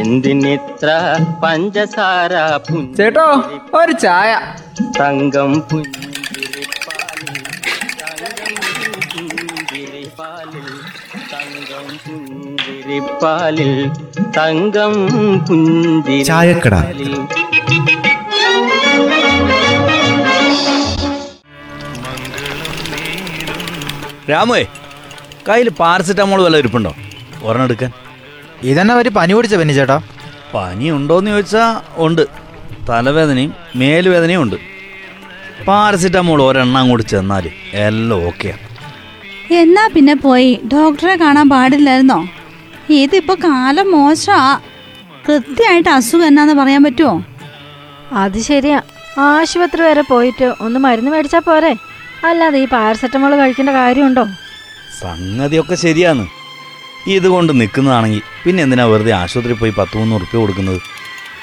[0.00, 0.88] എന്തിനിത്ര
[1.42, 2.32] പഞ്ചസാര
[2.96, 3.26] ചേട്ടോ
[3.80, 4.30] ഒരു ചായ.
[5.00, 6.08] തങ്കം പുഞ്ചിരിപ്പാലിൽ
[11.32, 13.72] തങ്കം പുഞ്ചിരിപ്പാലിൽ
[14.38, 14.94] തങ്കം
[15.48, 17.14] പുഞ്ചിരിപ്പാലിൽ.
[24.30, 24.62] രാമേ
[25.48, 26.94] കയ്യിൽ പാരസെറ്റാമോൾ വല്ല ഇരിപ്പുണ്ടോ?
[27.42, 27.92] ഒരെണ്ണം എടുക്കാൻ.
[28.70, 29.96] ഇതന്നെ ഒരു പനി പിടിച്ച പനി ചേട്ടാ?
[30.54, 31.64] പനി ഉണ്ടോന്ന് ചോദിച്ചാ
[31.96, 32.22] ഉണ്ട്.
[32.88, 34.56] തലവേദനയും മേലുവേദനയും ഉണ്ട്.
[35.68, 37.44] പാരസിറ്റമോൾ ഒരെണ്ണം കൂടി ചെന്നാൽ
[37.86, 38.68] എല്ലാം ഓക്കെയാണ്
[39.60, 40.60] എന്നാ പിന്നെ പോയി?
[40.72, 42.18] ഡോക്ടറെ കാണാൻ പാടില്ലായിരുന്നോ?
[43.00, 44.38] ഇതിപ്പോ കാലം മോശമാ
[45.26, 47.14] കൃത്യമായിട്ട് അസുഖം എന്നാന്ന് പറയാൻ പറ്റുമോ
[48.22, 48.78] അത് ശരിയാ.
[49.28, 51.72] ആശുപത്രി വരെ പോയിട്ട് ഒന്ന് മരുന്ന് മേടിച്ചാ പോരെ.
[52.28, 54.24] അല്ലാതെ ഈ പാരസെറ്റമോൾ കഴിക്കേണ്ട കാര്യമുണ്ടോ?
[55.02, 56.24] സംഗതിയൊക്കെ ശരിയാണ്
[57.06, 60.80] ഇതുകൊണ്ട് നിൽക്കുന്നതാണെങ്കിൽ പിന്നെ എന്തിനാ വെറുതെ ആശുപത്രിയിൽ പോയി പത്ത് മുന്നൂറ് റുപ്യ കൊടുക്കുന്നത്?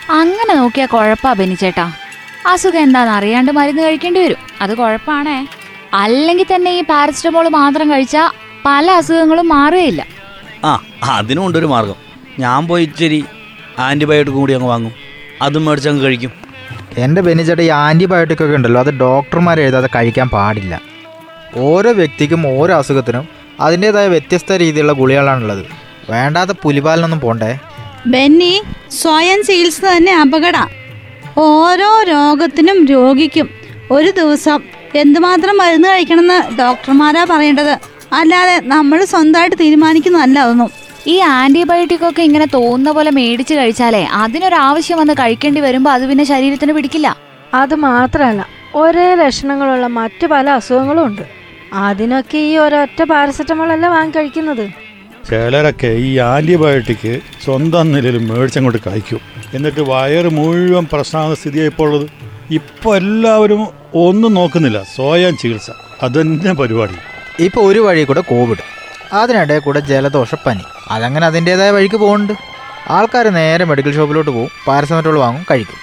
[0.09, 1.91] അങ്ങനെ നോക്കിയാ കുഴപ്പാ ബെനിച്ചേട്ടാ.
[2.47, 4.37] അസുഖം എന്താന്ന് അറിയാണ്ട് മരുന്ന് കഴിക്കേണ്ടി വരും.
[4.61, 5.47] അത് കുഴപ്പാണേ.
[5.93, 8.31] അല്ലെങ്കിൽ തന്നെ ഈ പാരസിറ്റമോൾ മാത്രം കഴിച്ചാ
[8.65, 10.05] പല അസുഖങ്ങളും മാറുകയില്ല.
[10.63, 11.95] ആ അതിനും ഉണ്ടൊരു മാർഗം.
[12.39, 13.25] ഞാൻ പോയി ഇച്ചിരി
[13.79, 14.91] ആന്റിബയോട്ടിക് കൂടി അങ്ങ് വാങ്ങും.
[15.41, 16.31] അതും മേടിച്ചങ്ങ് കഴിക്കും.
[16.97, 20.81] എന്റെ ബെനി ചേട്ടാ ഈ ആന്റിബയോട്ടിക് ഒക്കെ ഉണ്ടല്ലോ അത് ഡോക്ടർമാർ എഴുതാതെ കഴിക്കാൻ പാടില്ല.
[21.55, 25.63] ഓരോ വ്യക്തിക്കും ഓരോ അസുഖത്തിനും അതിന്റെതായ വ്യത്യസ്ത രീതിയിലുള്ള ഗുളികളാണുള്ളത്
[26.09, 27.51] വേണ്ടാത്ത പുലിപാലിനൊന്നും പോണ്ടേ?
[28.07, 30.57] ബെന്നി സ്വയം ചികിത്സ തന്നെ അപകട.
[31.37, 33.49] ഓരോ രോഗത്തിനും രോഗിക്കും
[33.91, 34.59] ഒരു ദിവസം
[34.95, 37.73] എന്തുമാത്രം മരുന്ന് കഴിക്കണമെന്ന് ഡോക്ടർമാരാ പറയേണ്ടത്.
[38.13, 40.71] അല്ലാതെ നമ്മൾ സ്വന്തമായിട്ട് തീരുമാനിക്കുന്നതല്ല അതൊന്നും.
[41.07, 46.73] ഈ ആന്റിബയോട്ടിക് ഒക്കെ ഇങ്ങനെ തോന്നുന്ന പോലെ മേടിച്ച് കഴിച്ചാലേ അതിനൊരാവശ്യം വന്ന് കഴിക്കേണ്ടി വരുമ്പോ അത് പിന്നെ ശരീരത്തിന്
[46.73, 47.17] പിടിക്കില്ല?
[47.53, 51.38] അത് മാത്രമല്ല ഒരേ ലക്ഷണങ്ങളുള്ള മറ്റു പല അസുഖങ്ങളും ഉണ്ട്.
[51.73, 54.69] അതിനൊക്കെ ഈ ഒരൊറ്റ പാരസെറ്റമോൾ അല്ല വാങ്ങി കഴിക്കുന്നത്?
[55.29, 59.19] ചിലരൊക്കെ ഈ ആന്റിബയോട്ടിക് സ്വന്തം നിലയിൽ മേടിച്ചങ്ങോട്ട് കഴിക്കും.
[59.53, 62.09] എന്നിട്ട് വയറ് മുഴുവൻ പ്രശ്നമാകുന്ന ഇപ്പോൾ ഉള്ളത്.
[62.51, 64.83] ഇപ്പോൾ എല്ലാവരും ഒന്നും നോക്കുന്നില്ല.
[64.95, 65.71] സ്വയം ചികിത്സ.
[66.03, 66.93] അതെന്നെ പരിപാടി.
[67.39, 68.57] ഇപ്പോൾ ഒരു വഴി കൂടെ കോവിഡ്.
[69.13, 70.61] അതിനിടെ കൂടെ ജലദോഷപ്പനി
[70.91, 72.33] അതങ്ങനെ അതിന്റെതായ വഴിക്ക് പോകുന്നുണ്ട്.
[72.89, 74.49] ആൾക്കാർ നേരെ മെഡിക്കൽ ഷോപ്പിലോട്ട് പോകും.
[74.67, 75.77] പാരസെറ്റമോൾ വാങ്ങും കഴിക്കും.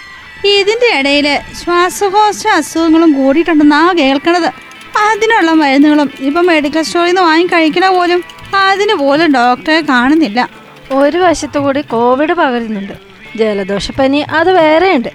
[0.49, 4.66] ഇതിന്റെ ഇടയിൽ ശ്വാസകോശ അസുഖങ്ങളും കൂടിയിട്ടുണ്ടെന്നാ കേൾക്കണത്.
[5.11, 8.25] അതിനുള്ള മരുന്നുകളും ഇപ്പം മെഡിക്കൽ സ്റ്റോറിൽ നിന്ന് വാങ്ങി കഴിക്കണ പോലും
[8.55, 10.51] അതിന് പോലും ഡോക്ടറെ കാണുന്നില്ല.
[10.93, 12.93] ഒരു വശത്തു കൂടി കോവിഡ് പകരുന്നുണ്ട്.
[13.37, 15.09] ജലദോഷപ്പനി അത് വേറെയുണ്ട്.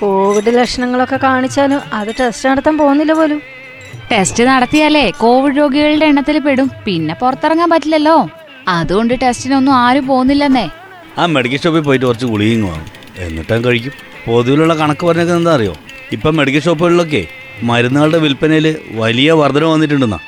[0.00, 3.42] കോവിഡ് ലക്ഷണങ്ങളൊക്കെ കാണിച്ചാലും അത് ടെസ്റ്റ് നടത്താൻ പോകുന്നില്ല പോലും.
[4.12, 6.70] ടെസ്റ്റ് നടത്തിയാലേ കോവിഡ് രോഗികളുടെ എണ്ണത്തിൽ പെടും.
[6.84, 8.28] പിന്നെ പുറത്തിറങ്ങാൻ പറ്റില്ലല്ലോ.
[8.68, 10.70] അതുകൊണ്ട് ടെസ്റ്റിനൊന്നും ആരും പോകുന്നില്ലെന്നേ.
[11.18, 12.86] ആ മെഡിക്കൽ ഷോപ്പിൽ പോയിട്ട് കുറച്ച് ഗുളികയും വാങ്ങും.
[13.18, 13.92] എന്നിട്ടും കഴിക്കും.
[14.26, 15.76] പൊതുവിലുള്ള കണക്ക് പറഞ്ഞേക്കുന്നത് എന്താ അറിയോ?
[16.12, 17.26] ഇപ്പം മെഡിക്കൽ ഷോപ്പുകളിലൊക്കെ
[17.62, 20.18] മരുന്നുകളുടെ വിൽപ്പനയിൽ വലിയ വർധന വന്നിട്ടുണ്ടെന്നാ.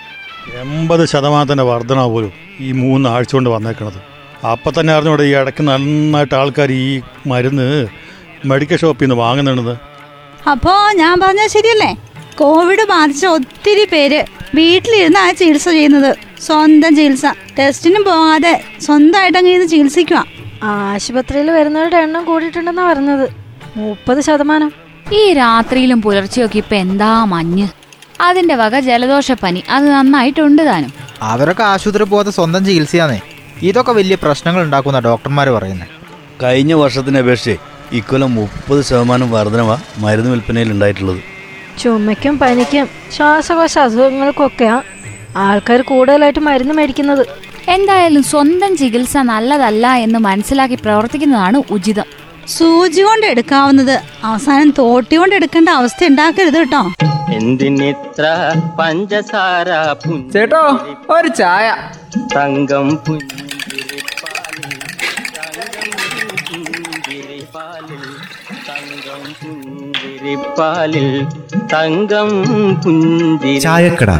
[0.60, 4.10] എൺപത് ശതമാനത്തിന്റെ വർധന പോലും ഈ മൂന്ന് ആഴ്ച കൊണ്ട് വന്നേക്കണത്.
[4.46, 7.86] അപ്പം തന്നെ അറിഞ്ഞൂടെ ഈ ഇടയ്ക്ക് നന്നായിട്ട് ആൾക്കാർ ഈ മരുന്ന്
[8.44, 9.76] മെഡിക്കൽ ഷോപ്പിൽ നിന്ന് വാങ്ങുന്നുണ്ടെന്ന്.
[10.50, 11.96] അപ്പോ ഞാൻ പറഞ്ഞ ശരിയല്ലേ?
[12.38, 14.24] കോവിഡ് ബാധിച്ച ഒത്തിരി പേര്
[14.54, 16.16] വീട്ടിലിരുന്ന് ആ ചികിത്സ ചെയ്യുന്നത്.
[16.40, 17.26] സ്വന്തം ചികിത്സ.
[17.58, 20.24] ടെസ്റ്റിനും പോകാതെ സ്വന്തമായിട്ട് അങ്ങ് ഇരുന്ന് ചികിത്സിക്കുക
[20.62, 23.28] ആശുപത്രിയിൽ വരുന്നവരുടെ എണ്ണം കൂടിയിട്ടുണ്ടെന്നാ പറഞ്ഞത്.
[23.76, 24.89] മുപ്പത് ശതമാനം.
[25.18, 27.66] ഈ രാത്രിയിലും പുലർച്ചെയൊക്കെ ഇപ്പൊ എന്താ മഞ്ഞ്?
[28.20, 30.92] അതിന്റെ വക ജലദോഷപ്പനി അത് നന്നായിട്ടുണ്ട് താനും.
[31.22, 33.18] അവരൊക്കെ ആശുപത്രി പോകാതെ സ്വന്തം ചികിത്സയാന്നേ.
[33.62, 35.88] ഇതൊക്കെ വലിയ പ്രശ്നങ്ങൾ ഉണ്ടാക്കുന്ന ഡോക്ടർമാർ പറയുന്നത്
[36.42, 37.56] കഴിഞ്ഞ വർഷത്തിനെ അപേക്ഷിച്ച്
[37.92, 41.20] ഇക്കൊല്ലം മുപ്പത് ശതമാനം വർധനവാ മരുന്ന് വിൽപ്പനയിൽ ഉണ്ടായിട്ടുള്ളത്.
[41.78, 44.82] ചുമയ്ക്കും പനിക്കും ശ്വാസകോശ അസുഖങ്ങൾക്കൊക്കെയാ
[45.36, 47.24] ആൾക്കാർ കൂടുതലായിട്ട് മരുന്ന് മേടിക്കുന്നത്.
[47.68, 52.08] എന്തായാലും സ്വന്തം ചികിത്സ നല്ലതല്ല എന്ന് മനസ്സിലാക്കി പ്രവർത്തിക്കുന്നതാണ് ഉചിതം.
[52.56, 53.96] സൂചി കൊണ്ട് എടുക്കാവുന്നത്.
[54.24, 56.82] അവസാനം തോട്ടി കൊണ്ട് എടുക്കേണ്ട അവസ്ഥ ഉണ്ടാക്കരുത് കേട്ടോ.
[57.38, 58.24] എന്തിനിത്ര
[58.78, 59.68] പഞ്ചസാര
[60.34, 60.62] ചേട്ടോ
[61.16, 61.66] ഒരു ചായ.
[62.36, 64.72] തങ്കം പുഞ്ചിരിപ്പാലിൽ
[65.38, 68.04] തങ്കം പുഞ്ചിരിപ്പാലിൽ
[68.68, 71.08] തങ്കം പുഞ്ചിരിപ്പാലിൽ
[71.74, 72.30] തങ്കം
[72.84, 74.10] പുഞ്ചിരിപ്പാലിൽ ചായക്കട.